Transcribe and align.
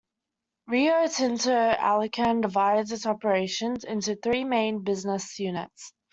Rio 0.65 1.05
Tinto 1.07 1.53
Alcan 1.53 2.41
divides 2.41 2.91
its 2.91 3.05
operations 3.05 3.83
into 3.83 4.15
three 4.15 4.43
main 4.43 4.83
business 4.83 5.37
units. 5.39 5.93